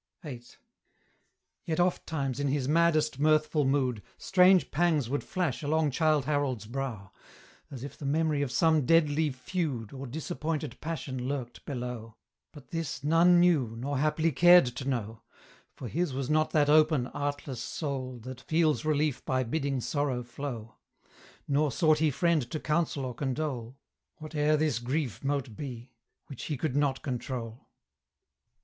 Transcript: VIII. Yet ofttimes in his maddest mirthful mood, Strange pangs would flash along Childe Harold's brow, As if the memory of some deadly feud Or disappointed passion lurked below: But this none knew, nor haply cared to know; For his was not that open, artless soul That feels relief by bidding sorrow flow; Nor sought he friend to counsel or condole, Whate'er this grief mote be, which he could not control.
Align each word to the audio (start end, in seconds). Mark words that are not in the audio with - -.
VIII. 0.23 0.41
Yet 1.63 1.79
ofttimes 1.79 2.39
in 2.39 2.47
his 2.47 2.67
maddest 2.67 3.19
mirthful 3.19 3.65
mood, 3.65 4.01
Strange 4.17 4.71
pangs 4.71 5.07
would 5.09 5.23
flash 5.23 5.61
along 5.61 5.91
Childe 5.91 6.25
Harold's 6.25 6.65
brow, 6.65 7.11
As 7.69 7.83
if 7.83 7.99
the 7.99 8.05
memory 8.07 8.41
of 8.41 8.51
some 8.51 8.87
deadly 8.87 9.29
feud 9.29 9.93
Or 9.93 10.07
disappointed 10.07 10.81
passion 10.81 11.27
lurked 11.27 11.63
below: 11.65 12.15
But 12.51 12.69
this 12.71 13.03
none 13.03 13.39
knew, 13.39 13.75
nor 13.77 13.99
haply 13.99 14.31
cared 14.31 14.65
to 14.77 14.85
know; 14.89 15.21
For 15.75 15.87
his 15.87 16.15
was 16.15 16.31
not 16.31 16.49
that 16.49 16.67
open, 16.67 17.05
artless 17.05 17.61
soul 17.61 18.17
That 18.23 18.41
feels 18.41 18.83
relief 18.83 19.23
by 19.23 19.43
bidding 19.43 19.81
sorrow 19.81 20.23
flow; 20.23 20.77
Nor 21.47 21.71
sought 21.71 21.99
he 21.99 22.09
friend 22.09 22.49
to 22.49 22.59
counsel 22.59 23.05
or 23.05 23.13
condole, 23.13 23.77
Whate'er 24.15 24.57
this 24.57 24.79
grief 24.79 25.23
mote 25.23 25.55
be, 25.55 25.91
which 26.25 26.45
he 26.45 26.57
could 26.57 26.75
not 26.75 27.03
control. 27.03 27.67